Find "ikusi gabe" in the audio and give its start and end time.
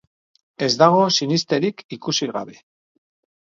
1.99-2.59